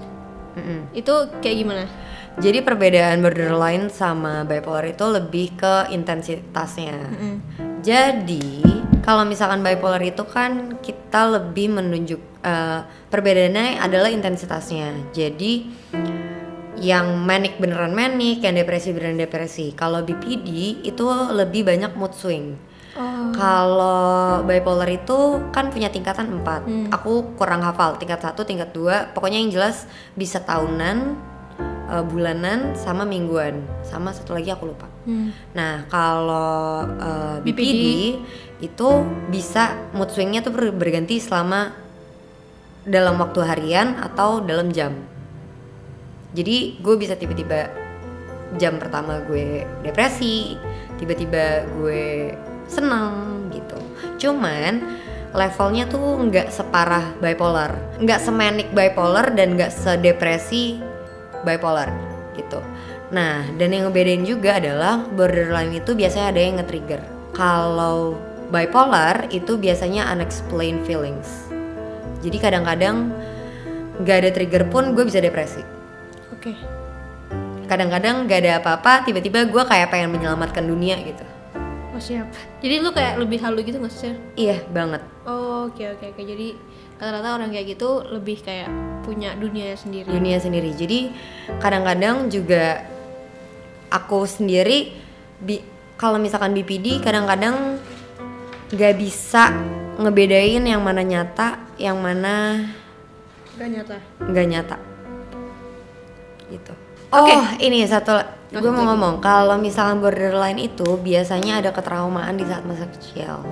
Mm-mm. 0.58 0.90
itu 0.90 1.14
kayak 1.38 1.56
gimana? 1.62 1.84
Jadi 2.36 2.60
perbedaan 2.60 3.24
borderline 3.24 3.88
sama 3.88 4.44
bipolar 4.44 4.84
itu 4.84 5.04
lebih 5.08 5.56
ke 5.56 5.74
intensitasnya. 5.90 6.98
Mm. 7.16 7.38
Jadi 7.80 8.62
kalau 9.00 9.24
misalkan 9.24 9.64
bipolar 9.64 10.04
itu 10.04 10.22
kan 10.28 10.76
kita 10.84 11.40
lebih 11.40 11.72
menunjuk 11.72 12.20
eh, 12.44 12.80
perbedaannya 13.08 13.80
adalah 13.80 14.12
intensitasnya. 14.12 15.16
Jadi 15.16 15.52
yang 16.78 17.26
manic 17.26 17.58
beneran 17.58 17.90
manic, 17.90 18.42
yang 18.42 18.54
depresi 18.54 18.94
beneran 18.94 19.18
depresi. 19.18 19.74
Kalau 19.74 20.06
BPD 20.06 20.82
itu 20.86 21.06
lebih 21.34 21.66
banyak 21.66 21.92
mood 21.98 22.14
swing. 22.14 22.54
Oh. 22.98 23.30
Kalau 23.34 24.42
bipolar 24.42 24.90
itu 24.90 25.38
kan 25.54 25.70
punya 25.70 25.86
tingkatan 25.86 26.42
4 26.42 26.66
Hmm. 26.66 26.86
Aku 26.90 27.38
kurang 27.38 27.62
hafal 27.62 27.94
tingkat 27.94 28.18
1, 28.18 28.42
tingkat 28.42 28.74
2 28.74 29.14
Pokoknya 29.14 29.38
yang 29.38 29.54
jelas 29.54 29.86
bisa 30.18 30.42
tahunan, 30.42 31.14
eh, 31.88 32.04
bulanan, 32.04 32.76
sama 32.76 33.02
mingguan 33.08 33.64
Sama 33.82 34.12
satu 34.12 34.36
lagi 34.36 34.52
aku 34.52 34.68
lupa 34.68 34.86
Hmm. 35.08 35.32
Nah 35.56 35.88
kalau 35.88 36.84
eh, 36.84 37.36
BPD, 37.40 37.64
BPD. 37.64 37.84
itu 38.60 38.88
bisa 39.32 39.72
mood 39.96 40.12
swingnya 40.12 40.44
tuh 40.44 40.52
ber- 40.52 40.76
berganti 40.76 41.16
selama 41.16 41.72
dalam 42.84 43.16
waktu 43.16 43.40
harian 43.40 43.96
atau 43.96 44.44
dalam 44.44 44.68
jam. 44.68 44.92
Jadi 46.36 46.76
gue 46.80 46.94
bisa 47.00 47.16
tiba-tiba 47.16 47.72
jam 48.60 48.76
pertama 48.76 49.24
gue 49.24 49.64
depresi, 49.80 50.56
tiba-tiba 51.00 51.64
gue 51.80 52.32
senang 52.68 53.48
gitu. 53.48 53.80
Cuman 54.20 54.84
levelnya 55.32 55.88
tuh 55.88 56.20
nggak 56.28 56.52
separah 56.52 57.16
bipolar, 57.20 57.76
nggak 58.00 58.20
semanik 58.20 58.68
bipolar 58.76 59.32
dan 59.32 59.56
nggak 59.56 59.72
sedepresi 59.72 60.80
bipolar 61.48 61.88
gitu. 62.36 62.60
Nah, 63.08 63.48
dan 63.56 63.72
yang 63.72 63.88
ngebedain 63.88 64.20
juga 64.28 64.60
adalah 64.60 65.00
borderline 65.08 65.80
itu 65.80 65.96
biasanya 65.96 66.28
ada 66.28 66.40
yang 66.44 66.54
nge-trigger. 66.60 67.00
Kalau 67.32 68.20
bipolar 68.52 69.32
itu 69.32 69.56
biasanya 69.56 70.12
unexplained 70.12 70.84
feelings. 70.84 71.48
Jadi 72.20 72.36
kadang-kadang 72.36 73.08
nggak 74.04 74.16
ada 74.24 74.30
trigger 74.30 74.64
pun 74.68 74.92
gue 74.92 75.08
bisa 75.08 75.24
depresi. 75.24 75.64
Oke. 76.36 76.52
Kadang-kadang 77.68 78.28
nggak 78.28 78.40
ada 78.44 78.52
apa-apa, 78.60 79.08
tiba-tiba 79.08 79.48
gue 79.48 79.62
kayak 79.64 79.88
pengen 79.88 80.12
menyelamatkan 80.12 80.64
dunia 80.64 81.00
gitu. 81.00 81.24
Oh 81.98 82.06
siap. 82.06 82.30
Jadi 82.62 82.78
lu 82.78 82.94
kayak 82.94 83.18
lebih 83.18 83.42
halu 83.42 83.58
gitu 83.66 83.82
nggak 83.82 83.90
sih? 83.90 84.14
Iya 84.38 84.62
banget. 84.70 85.02
Oh 85.26 85.66
oke 85.66 85.82
oke 85.98 86.14
oke. 86.14 86.22
Jadi 86.22 86.54
rata-rata 86.94 87.42
orang 87.42 87.50
kayak 87.50 87.74
gitu 87.74 88.06
lebih 88.06 88.38
kayak 88.38 88.70
punya 89.02 89.34
dunia 89.34 89.74
sendiri. 89.74 90.06
dunia 90.06 90.38
sendiri. 90.38 90.70
Jadi 90.78 91.10
kadang-kadang 91.58 92.30
juga 92.30 92.86
aku 93.90 94.30
sendiri 94.30 94.94
bi 95.42 95.58
kalau 95.98 96.22
misalkan 96.22 96.54
BPD 96.54 97.02
kadang-kadang 97.02 97.82
nggak 98.70 98.94
bisa 98.94 99.50
ngebedain 99.98 100.62
yang 100.62 100.78
mana 100.78 101.02
nyata, 101.02 101.58
yang 101.82 101.98
mana 101.98 102.62
Gak 103.58 103.74
nyata. 103.74 103.98
nggak 104.22 104.46
nyata. 104.54 104.76
Gitu. 106.46 106.72
Oke. 107.10 107.34
Oh, 107.34 107.42
ini 107.58 107.82
satu 107.90 108.37
gue 108.48 108.72
mau 108.72 108.84
ngomong 108.92 109.20
kalau 109.20 109.60
misalkan 109.60 110.00
borderline 110.00 110.56
itu 110.56 110.96
biasanya 110.96 111.60
ada 111.60 111.70
ketraumaan 111.70 112.34
di 112.40 112.48
saat 112.48 112.64
masa 112.64 112.88
kecil. 112.88 113.44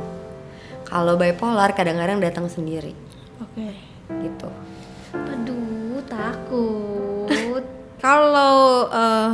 Kalau 0.87 1.19
bipolar 1.19 1.75
kadang-kadang 1.77 2.23
datang 2.23 2.47
sendiri 2.49 2.95
Oke. 3.43 3.75
gitu. 4.23 4.49
Aduh 5.13 6.01
takut. 6.09 7.65
Kalau 8.07 8.87
eh, 8.89 9.33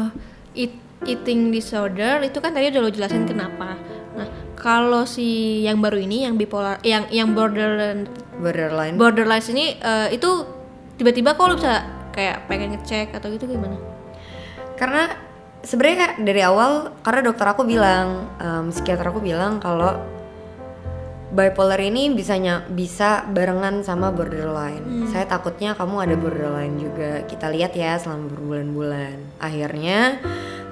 eat- 0.57 0.83
eating 1.04 1.52
disorder 1.52 2.25
itu 2.25 2.40
kan 2.40 2.57
tadi 2.57 2.73
udah 2.73 2.81
lo 2.83 2.90
jelasin 2.90 3.28
kenapa. 3.28 3.76
Nah 4.16 4.28
kalau 4.57 5.02
si 5.04 5.61
yang 5.66 5.83
baru 5.83 5.99
ini 5.99 6.25
yang 6.25 6.38
bipolar, 6.38 6.78
yang 6.87 7.04
yang 7.11 7.35
borderline 7.37 8.07
Borderline 8.38 8.97
borderline 8.97 9.45
ini 9.52 9.76
eh, 9.76 10.09
itu 10.14 10.47
tiba-tiba 10.97 11.37
kok 11.37 11.47
lo 11.47 11.54
bisa 11.54 11.85
kayak 12.16 12.49
pengen 12.49 12.75
ngecek 12.75 13.14
atau 13.14 13.28
gitu 13.31 13.47
gimana? 13.47 13.76
karena 14.76 15.14
sebenarnya 15.62 16.19
dari 16.23 16.42
awal 16.42 16.92
karena 17.02 17.21
dokter 17.26 17.47
aku 17.47 17.62
bilang 17.66 18.28
em, 18.38 18.71
psikiater 18.71 19.09
aku 19.09 19.23
bilang 19.23 19.62
kalau 19.62 19.99
bipolar 21.33 21.81
ini 21.81 22.12
bisanya 22.12 22.61
bisa 22.69 23.25
barengan 23.25 23.81
sama 23.81 24.12
borderline. 24.12 25.09
Saya 25.09 25.25
takutnya 25.25 25.73
kamu 25.73 26.04
ada 26.04 26.14
borderline 26.14 26.76
juga. 26.76 27.25
Kita 27.25 27.49
lihat 27.49 27.73
ya 27.73 27.97
selama 27.97 28.28
berbulan-bulan. 28.37 29.40
Akhirnya 29.40 30.21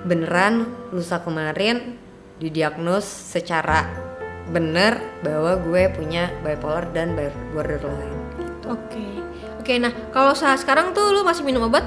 beneran 0.05 0.69
lusa 0.93 1.25
kemarin 1.25 1.97
didiagnos 2.41 3.05
secara 3.09 3.89
bener 4.53 5.01
bahwa 5.25 5.57
gue 5.65 5.89
punya 5.97 6.29
bipolar 6.45 6.93
dan 6.93 7.17
borderline. 7.57 8.21
Oke. 8.69 9.07
Oke, 9.61 9.77
nah 9.81 9.93
kalau 10.13 10.37
saat 10.37 10.61
sekarang 10.61 10.93
tuh 10.93 11.13
lu 11.13 11.25
masih 11.25 11.45
minum 11.45 11.69
obat? 11.69 11.85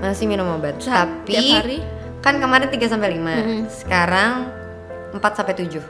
Masih 0.00 0.28
minum 0.28 0.48
obat, 0.52 0.76
Sa- 0.80 1.08
tapi 1.08 1.32
tiap 1.32 1.64
hari? 1.64 1.78
Kan 2.24 2.40
kemarin 2.40 2.66
3 2.66 2.80
sampai 2.88 3.12
5. 3.12 3.20
Mm-mm. 3.20 3.60
Sekarang 3.68 4.48
4 5.12 5.20
sampai 5.30 5.54
7. 5.54 5.84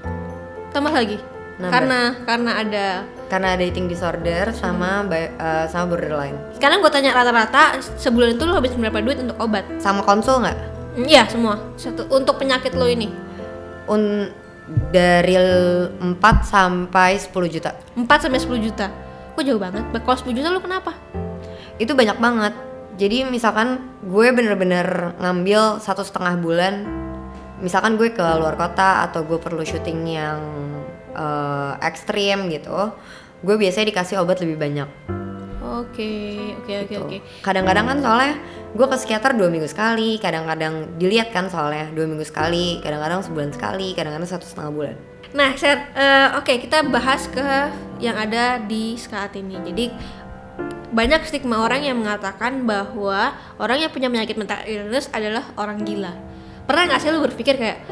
Tambah 0.69 0.91
lagi? 0.91 1.23
Nambah. 1.55 1.71
Karena 1.71 2.01
karena 2.25 2.51
ada 2.59 2.87
Karena 3.25 3.55
ada 3.55 3.63
eating 3.63 3.87
disorder 3.87 4.51
sama 4.51 5.07
bi- 5.07 5.31
eh, 5.31 5.67
sama 5.67 5.89
borderline. 5.89 6.35
sekarang 6.53 6.83
gue 6.83 6.91
tanya 6.91 7.15
rata-rata 7.15 7.63
sebulan 7.95 8.35
itu 8.35 8.43
lu 8.43 8.53
habis 8.53 8.75
berapa 8.75 8.99
duit 8.99 9.17
untuk 9.17 9.39
obat? 9.39 9.63
Sama 9.79 10.03
konsul 10.03 10.43
nggak? 10.43 10.59
Mm, 10.95 11.07
Iya 11.07 11.23
semua 11.27 11.59
satu 11.75 12.07
untuk 12.09 12.37
penyakit 12.37 12.75
lo 12.75 12.85
ini 12.85 13.11
Un 13.87 14.27
dari 14.91 15.35
4 15.37 16.19
sampai 16.43 17.17
10 17.17 17.31
juta. 17.49 17.71
4 17.93 18.03
sampai 18.21 18.39
10 18.39 18.59
juta. 18.61 18.87
Kok 19.33 19.43
jauh 19.43 19.59
banget? 19.59 19.83
Kalau 19.95 20.17
10 20.17 20.33
juta 20.33 20.49
lu 20.49 20.59
kenapa? 20.59 20.95
Itu 21.77 21.93
banyak 21.93 22.17
banget. 22.17 22.55
Jadi 22.95 23.27
misalkan 23.27 23.91
gue 24.07 24.31
bener-bener 24.31 25.19
ngambil 25.19 25.83
satu 25.83 26.07
setengah 26.07 26.39
bulan, 26.39 26.87
misalkan 27.59 27.99
gue 27.99 28.15
ke 28.15 28.23
luar 28.23 28.55
kota 28.55 29.03
atau 29.11 29.27
gue 29.27 29.39
perlu 29.43 29.67
syuting 29.67 30.07
yang 30.07 30.39
eh, 31.11 31.73
ekstrim 31.83 32.47
gitu, 32.55 32.95
gue 33.43 33.57
biasanya 33.59 33.91
dikasih 33.91 34.23
obat 34.23 34.39
lebih 34.47 34.63
banyak. 34.63 34.89
Oke, 35.65 36.39
oke, 36.63 36.73
oke, 36.87 36.95
gitu. 36.95 37.03
oke. 37.03 37.19
Kadang-kadang 37.43 37.91
kan 37.91 37.99
soalnya 37.99 38.33
gue 38.79 38.87
ke 38.87 38.97
psikiater 39.01 39.35
dua 39.35 39.51
minggu 39.51 39.67
sekali, 39.67 40.23
kadang-kadang 40.23 40.95
dilihat 40.95 41.35
kan 41.35 41.51
soalnya 41.51 41.91
dua 41.91 42.07
minggu 42.07 42.23
sekali, 42.23 42.79
kadang-kadang 42.79 43.27
sebulan 43.27 43.51
sekali, 43.51 43.91
kadang-kadang 43.99 44.29
satu 44.29 44.47
setengah 44.47 44.71
bulan. 44.71 44.97
Nah, 45.35 45.51
Ser, 45.59 45.91
eh, 45.99 46.29
oke 46.39 46.63
kita 46.63 46.87
bahas 46.87 47.27
ke 47.27 47.43
yang 47.99 48.15
ada 48.15 48.63
di 48.63 48.95
saat 48.95 49.35
ini. 49.35 49.59
Jadi 49.67 49.91
banyak 50.95 51.27
stigma 51.27 51.67
orang 51.67 51.83
yang 51.83 51.99
mengatakan 51.99 52.63
bahwa 52.63 53.35
orang 53.59 53.83
yang 53.83 53.91
punya 53.91 54.07
penyakit 54.07 54.39
mental 54.39 54.63
illness 54.63 55.11
adalah 55.11 55.43
orang 55.59 55.83
gila. 55.83 56.15
Pernah 56.65 56.83
nggak 56.87 57.01
sih 57.03 57.11
lu 57.11 57.21
berpikir 57.21 57.59
kayak, 57.59 57.83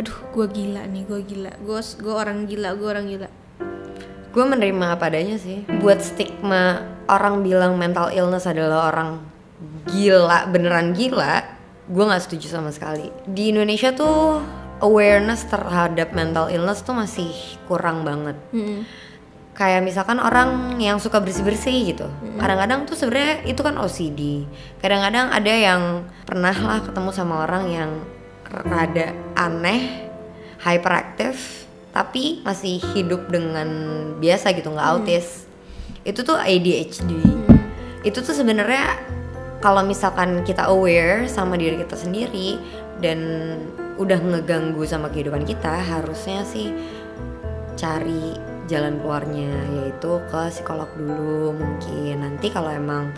aduh, 0.00 0.16
gue 0.32 0.46
gila 0.48 0.82
nih, 0.88 1.04
gue 1.04 1.20
gila, 1.22 1.52
gue 1.60 1.78
gue 1.78 2.14
orang 2.16 2.48
gila, 2.48 2.72
gue 2.74 2.88
orang 2.88 3.06
gila. 3.06 3.28
Gue 4.32 4.44
menerima 4.48 4.86
apa 4.96 5.12
adanya 5.12 5.36
sih. 5.36 5.68
Buat 5.68 6.00
stigma 6.00 6.82
orang 7.04 7.44
bilang 7.44 7.76
mental 7.76 8.08
illness 8.10 8.48
adalah 8.48 8.88
orang 8.88 9.28
gila 9.88 10.46
beneran 10.52 10.92
gila 10.92 11.42
gue 11.88 12.04
nggak 12.04 12.22
setuju 12.28 12.60
sama 12.60 12.70
sekali 12.70 13.08
di 13.24 13.50
Indonesia 13.50 13.90
tuh 13.96 14.44
awareness 14.84 15.48
terhadap 15.48 16.12
mental 16.12 16.52
illness 16.52 16.84
tuh 16.84 16.94
masih 16.94 17.32
kurang 17.64 18.04
banget 18.04 18.36
Mm-mm. 18.52 18.84
Kayak 19.58 19.82
misalkan 19.82 20.22
orang 20.22 20.78
yang 20.78 21.02
suka 21.02 21.18
bersih 21.18 21.42
bersih 21.42 21.90
gitu 21.90 22.06
kadang-kadang 22.38 22.86
tuh 22.86 22.94
sebenarnya 22.94 23.42
itu 23.42 23.58
kan 23.58 23.74
OCD 23.74 24.46
kadang-kadang 24.78 25.34
ada 25.34 25.50
yang 25.52 25.82
pernah 26.22 26.54
lah 26.54 26.78
ketemu 26.86 27.10
sama 27.10 27.42
orang 27.42 27.64
yang 27.66 27.90
rada 28.70 29.10
aneh 29.34 30.06
hyperactive 30.62 31.66
tapi 31.90 32.44
masih 32.46 32.78
hidup 32.94 33.26
dengan 33.26 33.66
biasa 34.22 34.54
gitu 34.54 34.70
nggak 34.70 34.88
autis. 34.94 35.48
Itu 36.06 36.22
tuh 36.22 36.38
ADHD 36.38 37.10
itu 38.06 38.18
tuh 38.22 38.30
sebenarnya 38.30 38.94
kalau 39.58 39.82
misalkan 39.82 40.46
kita 40.46 40.70
aware 40.70 41.26
sama 41.26 41.58
diri 41.58 41.82
kita 41.82 41.98
sendiri 41.98 42.62
dan 43.02 43.18
udah 43.98 44.22
ngeganggu 44.22 44.86
sama 44.86 45.10
kehidupan 45.10 45.42
kita 45.42 45.82
harusnya 45.82 46.46
sih 46.46 46.70
cari 47.74 48.38
jalan 48.68 49.00
keluarnya 49.00 49.50
yaitu 49.80 50.20
ke 50.28 50.42
psikolog 50.52 50.88
dulu 50.94 51.56
mungkin 51.56 52.20
nanti 52.20 52.52
kalau 52.52 52.68
emang 52.68 53.10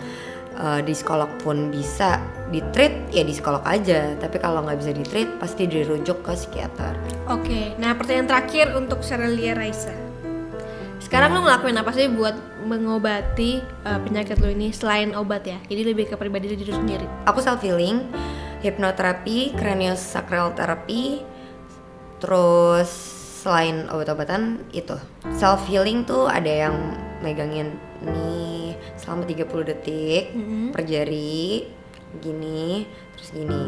uh, 0.57 0.79
di 0.79 0.95
psikolog 0.95 1.29
pun 1.43 1.69
bisa 1.69 2.23
di 2.49 2.63
treat 2.71 3.11
ya 3.11 3.27
di 3.27 3.35
psikolog 3.35 3.61
aja 3.67 4.15
tapi 4.17 4.39
kalau 4.39 4.63
nggak 4.63 4.79
bisa 4.79 4.91
di 4.95 5.03
treat 5.03 5.29
pasti 5.37 5.67
dirujuk 5.67 6.23
ke 6.23 6.31
psikiater 6.33 6.95
Oke, 7.31 7.75
nah 7.79 7.95
pertanyaan 7.95 8.27
terakhir 8.27 8.75
untuk 8.75 9.03
Sherelia 9.07 9.55
Raisa. 9.55 9.95
Sekarang 10.99 11.31
lo 11.31 11.47
ngelakuin 11.47 11.79
apa 11.79 11.91
sih 11.95 12.11
buat 12.11 12.35
mengobati 12.67 13.63
uh, 13.87 13.99
penyakit 14.03 14.39
lo 14.39 14.51
ini 14.51 14.75
selain 14.75 15.15
obat 15.15 15.47
ya? 15.47 15.59
Jadi 15.67 15.95
lebih 15.95 16.11
ke 16.11 16.15
pribadi 16.19 16.51
diri 16.51 16.71
sendiri. 16.71 17.07
aku 17.23 17.39
self 17.39 17.63
healing 17.63 18.03
hipnoterapi 18.61 19.57
craniosacral 19.57 20.53
therapy 20.53 21.25
terus 22.21 23.20
selain 23.41 23.89
obat-obatan 23.89 24.41
itu. 24.71 24.93
Self 25.33 25.65
healing 25.65 26.05
tuh 26.05 26.29
ada 26.29 26.69
yang 26.69 26.75
megangin 27.19 27.73
nih 28.01 28.73
selama 28.93 29.25
30 29.25 29.41
detik 29.67 30.23
Mm-mm. 30.31 30.69
per 30.69 30.85
jari 30.85 31.65
gini 32.17 32.85
terus 33.15 33.29
gini. 33.31 33.63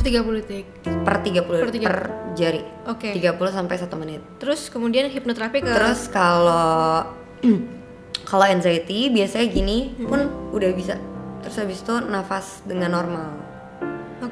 30 0.00 0.38
detik. 0.38 0.66
per 1.00 1.16
30 1.20 1.40
Per 1.42 1.56
per, 1.58 1.70
tiga- 1.70 2.12
jari. 2.34 2.60
Oke. 2.86 3.12
30 3.12 3.20
sampai 3.50 3.76
1 3.76 3.88
menit. 3.94 4.20
Terus 4.36 4.68
kemudian 4.68 5.08
hipnoterapi 5.08 5.60
ke 5.60 5.68
terus 5.70 6.08
kalau 6.08 7.08
kalau 8.30 8.44
anxiety 8.44 9.08
biasanya 9.08 9.48
gini 9.48 9.96
pun 9.98 10.24
udah 10.50 10.70
bisa. 10.72 10.96
Terus 11.40 11.56
habis 11.58 11.80
itu 11.80 11.94
nafas 12.02 12.64
dengan 12.64 12.92
normal 12.94 13.43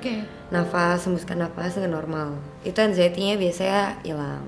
Oke. 0.03 0.27
nafas 0.51 1.07
hembuskan 1.07 1.47
nafas 1.47 1.79
dengan 1.79 2.03
normal. 2.03 2.35
Itu 2.67 2.83
anxiety-nya 2.83 3.39
biasanya 3.39 4.03
hilang. 4.03 4.43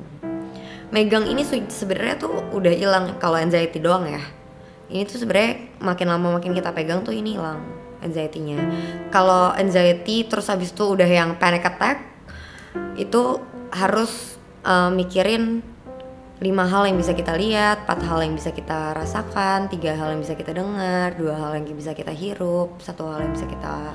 Megang 0.90 1.30
ini 1.30 1.46
sebenarnya 1.46 2.18
tuh 2.18 2.42
udah 2.50 2.74
hilang 2.74 3.14
kalau 3.22 3.38
anxiety 3.38 3.78
doang 3.78 4.10
ya. 4.10 4.18
Ini 4.90 5.06
tuh 5.06 5.22
sebenarnya 5.22 5.78
makin 5.78 6.10
lama 6.10 6.42
makin 6.42 6.58
kita 6.58 6.74
pegang 6.74 7.06
tuh 7.06 7.14
ini 7.14 7.38
hilang 7.38 7.62
anxiety-nya. 8.02 8.58
Kalau 9.14 9.54
anxiety 9.54 10.26
terus 10.26 10.50
habis 10.50 10.74
itu 10.74 10.90
udah 10.90 11.06
yang 11.06 11.38
panic 11.38 11.62
attack 11.62 12.02
itu 12.98 13.38
harus 13.70 14.34
uh, 14.66 14.90
mikirin 14.90 15.62
lima 16.42 16.66
hal 16.66 16.90
yang 16.90 16.98
bisa 16.98 17.14
kita 17.14 17.38
lihat, 17.38 17.86
empat 17.86 18.02
hal 18.10 18.26
yang 18.26 18.34
bisa 18.34 18.50
kita 18.50 18.90
rasakan, 18.90 19.70
tiga 19.70 19.94
hal 19.94 20.18
yang 20.18 20.20
bisa 20.20 20.34
kita 20.34 20.50
dengar, 20.50 21.14
dua 21.14 21.38
hal 21.38 21.62
yang 21.62 21.64
bisa 21.78 21.94
kita 21.94 22.10
hirup, 22.10 22.74
satu 22.82 23.06
hal 23.06 23.22
yang 23.22 23.32
bisa 23.38 23.46
kita 23.46 23.94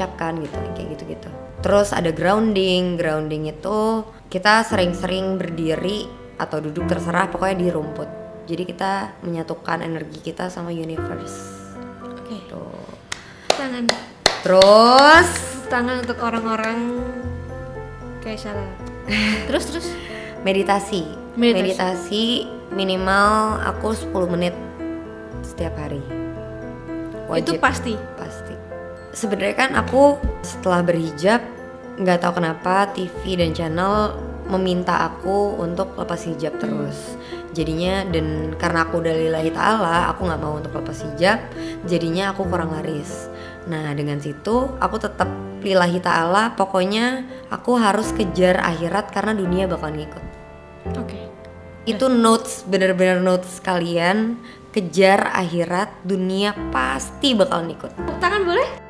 ucapkan 0.00 0.40
gitu, 0.40 0.56
kayak 0.72 0.88
gitu-gitu. 0.96 1.28
Terus 1.60 1.92
ada 1.92 2.08
grounding, 2.08 2.96
grounding 2.96 3.52
itu 3.52 4.08
kita 4.32 4.64
sering-sering 4.64 5.36
berdiri 5.36 6.08
atau 6.40 6.56
duduk 6.64 6.88
terserah 6.88 7.28
pokoknya 7.28 7.56
di 7.60 7.68
rumput. 7.68 8.08
Jadi 8.48 8.62
kita 8.64 9.20
menyatukan 9.20 9.84
energi 9.84 10.24
kita 10.24 10.48
sama 10.48 10.72
universe. 10.72 11.68
Oke. 12.00 12.32
Gitu. 12.32 12.64
Tangan. 13.52 13.84
Terus 14.40 15.28
Tangan 15.70 16.02
untuk 16.02 16.18
orang-orang 16.18 16.98
kayak 18.26 18.42
salah. 18.42 18.70
Terus 19.46 19.64
terus. 19.70 19.86
meditasi. 20.42 21.06
Meditasi. 21.38 21.62
meditasi 21.62 22.24
minimal 22.74 23.62
aku 23.62 23.94
10 23.94 24.34
menit 24.34 24.54
setiap 25.46 25.78
hari. 25.78 26.02
Itu 27.38 27.54
pasti. 27.62 27.94
Sebenarnya 29.10 29.56
kan 29.58 29.70
aku 29.74 30.18
setelah 30.46 30.86
berhijab 30.86 31.42
nggak 32.00 32.18
tahu 32.22 32.40
kenapa 32.40 32.88
TV 32.94 33.36
dan 33.36 33.50
channel 33.52 34.14
meminta 34.50 35.06
aku 35.06 35.58
untuk 35.62 35.94
lepas 35.94 36.26
hijab 36.26 36.58
terus. 36.58 37.18
Jadinya 37.54 38.06
dan 38.06 38.54
karena 38.58 38.86
aku 38.86 39.02
udah 39.02 39.14
lillahi 39.14 39.50
ta'ala, 39.50 40.10
aku 40.14 40.26
nggak 40.26 40.40
mau 40.42 40.58
untuk 40.58 40.74
lepas 40.74 41.02
hijab, 41.02 41.38
jadinya 41.86 42.34
aku 42.34 42.46
kurang 42.46 42.74
laris. 42.74 43.30
Nah 43.66 43.94
dengan 43.94 44.18
situ 44.18 44.70
aku 44.78 44.96
tetap 44.98 45.30
lillahi 45.62 45.98
ta'ala, 46.02 46.54
pokoknya 46.58 47.26
aku 47.50 47.78
harus 47.78 48.14
kejar 48.14 48.62
akhirat 48.62 49.10
karena 49.10 49.34
dunia 49.34 49.66
bakal 49.66 49.92
ngikut 49.92 50.24
Oke. 50.96 51.18
itu 51.84 52.06
notes 52.08 52.64
bener-bener 52.64 53.20
notes 53.20 53.60
kalian 53.60 54.38
kejar 54.70 55.34
akhirat 55.34 55.90
dunia 56.06 56.54
pasti 56.70 57.34
bakal 57.34 57.66
ngikut 57.66 57.92
tangan 58.22 58.46
boleh? 58.46 58.89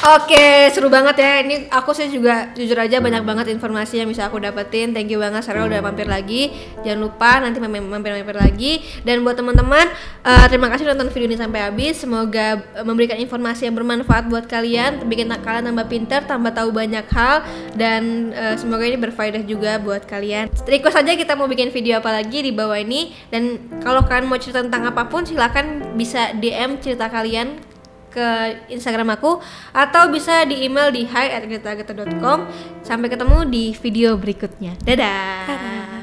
Oke, 0.00 0.72
seru 0.72 0.88
banget 0.88 1.20
ya. 1.20 1.44
Ini 1.44 1.68
aku 1.68 1.92
sih 1.92 2.08
juga 2.08 2.48
jujur 2.56 2.72
aja 2.72 3.04
banyak 3.04 3.20
banget 3.20 3.52
informasi 3.52 4.00
yang 4.00 4.08
bisa 4.08 4.24
aku 4.24 4.40
dapetin. 4.40 4.96
Thank 4.96 5.12
you 5.12 5.20
banget 5.20 5.44
Sarah 5.44 5.68
udah 5.68 5.76
mampir 5.84 6.08
lagi. 6.08 6.48
Jangan 6.80 7.00
lupa 7.04 7.36
nanti 7.36 7.60
mampir-mampir 7.60 8.32
lagi. 8.32 8.80
Dan 9.04 9.20
buat 9.20 9.36
teman-teman, 9.36 9.92
eh, 10.24 10.46
terima 10.48 10.72
kasih 10.72 10.88
nonton 10.88 11.12
video 11.12 11.28
ini 11.28 11.36
sampai 11.36 11.68
habis. 11.68 12.00
Semoga 12.00 12.64
eh, 12.64 12.80
memberikan 12.80 13.20
informasi 13.20 13.68
yang 13.68 13.76
bermanfaat 13.76 14.32
buat 14.32 14.48
kalian, 14.48 15.04
bikin 15.04 15.28
kalian 15.36 15.68
tambah 15.68 15.84
pinter, 15.84 16.24
tambah 16.24 16.56
tahu 16.56 16.72
banyak 16.72 17.04
hal 17.12 17.44
dan 17.76 18.32
eh, 18.32 18.56
semoga 18.56 18.88
ini 18.88 18.96
berfaedah 18.96 19.44
juga 19.44 19.76
buat 19.84 20.08
kalian. 20.08 20.48
Request 20.64 20.96
aja 20.96 21.12
kita 21.12 21.36
mau 21.36 21.44
bikin 21.44 21.68
video 21.68 22.00
apa 22.00 22.08
lagi 22.08 22.40
di 22.40 22.56
bawah 22.56 22.80
ini 22.80 23.12
dan 23.28 23.60
kalau 23.84 24.00
kalian 24.08 24.32
mau 24.32 24.40
cerita 24.40 24.64
tentang 24.64 24.88
apa 24.88 25.12
pun 25.12 25.28
silahkan 25.28 25.92
bisa 25.92 26.32
DM 26.40 26.80
cerita 26.80 27.12
kalian 27.12 27.68
ke 28.10 28.26
Instagram 28.68 29.14
aku 29.14 29.38
atau 29.70 30.10
bisa 30.10 30.42
di 30.44 30.66
email 30.66 30.90
di 30.90 31.06
hi@gretageta.com. 31.06 32.38
Sampai 32.82 33.08
ketemu 33.08 33.46
di 33.46 33.64
video 33.78 34.18
berikutnya. 34.18 34.74
Dadah. 34.82 35.99